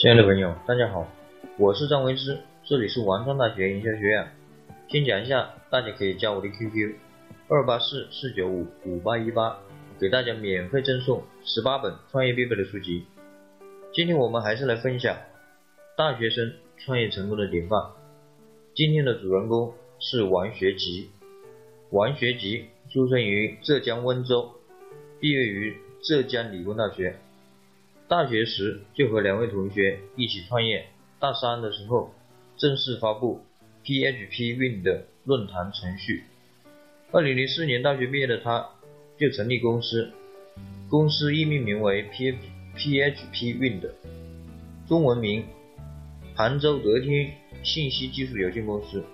[0.00, 1.08] 亲爱的朋友，大家好，
[1.56, 4.28] 我是张维之，这里是王川大学营销学院。
[4.86, 6.94] 先讲一下，大家可以加我的 QQ：
[7.48, 9.58] 二八四四九五五八一八，
[9.98, 13.06] 给大家免费赠送十八本创业必备的书籍。
[13.92, 15.16] 今天我们还是来分享
[15.96, 17.82] 大学生创业成功的典范。
[18.76, 21.10] 今天的主人公是王学吉。
[21.90, 24.48] 王学吉出生于浙江温州，
[25.18, 27.18] 毕业于浙江理工大学。
[28.08, 30.86] 大学时就和两位同学一起创业。
[31.20, 32.14] 大三的时候，
[32.56, 33.44] 正式发布
[33.84, 36.24] PHP Win 的论坛程序。
[37.12, 38.66] 二零零四年大学毕业的他，
[39.18, 40.10] 就成立公司，
[40.88, 43.94] 公司亦命名为 PHP Win 的
[44.86, 45.44] 中文名
[46.34, 49.04] 杭州德天信息技术有限公司，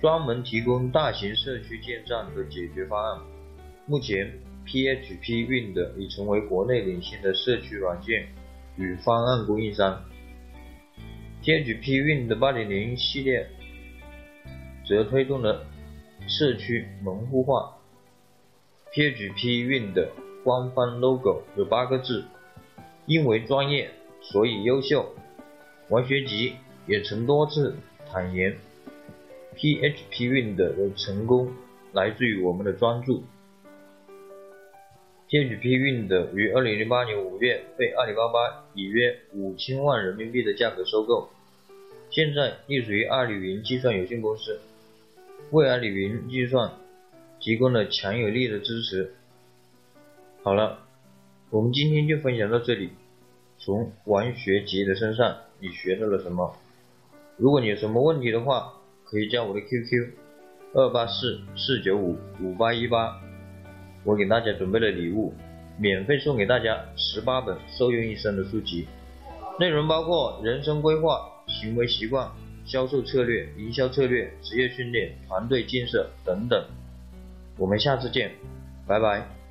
[0.00, 3.20] 专门提供大型社区建站的解决方案。
[3.86, 4.32] 目前。
[4.66, 8.28] PHP Win 已成为国内领先的社区软件
[8.76, 10.04] 与方案供应商。
[11.42, 13.48] PHP Win 8.0系列
[14.86, 15.66] 则推动了
[16.26, 17.76] 社区门户化。
[18.92, 20.10] PHP Win 的
[20.44, 22.24] 官方 logo 有八个字，
[23.06, 25.14] 因为专业，所以优秀。
[25.88, 26.54] 王学吉
[26.86, 27.76] 也曾多次
[28.10, 28.56] 坦言
[29.56, 31.52] ，PHP Win 的成功
[31.92, 33.24] 来自于我们的专注。
[35.32, 41.30] PHP Wind 于二零零八年五月被阿里巴巴以约五千万人民币的价格收购，
[42.10, 44.60] 现在隶属于阿里云计算有限公司，
[45.50, 46.72] 为阿里云计算
[47.40, 49.14] 提供了强有力的支持。
[50.42, 50.80] 好了，
[51.48, 52.90] 我们今天就分享到这里。
[53.56, 56.58] 从王学吉的身上，你学到了什么？
[57.38, 58.74] 如果你有什么问题的话，
[59.06, 60.10] 可以加我的 QQ：
[60.74, 63.18] 二八四四九五五八一八。
[64.04, 65.32] 我给大家准备了礼物，
[65.78, 68.86] 免费送给大家十八本受用一生的书籍，
[69.58, 72.28] 内容包括人生规划、行为习惯、
[72.64, 76.64] 销售策略、营销策略、职业训练、团队建设等等。
[77.58, 78.32] 我们下次见，
[78.86, 79.41] 拜拜。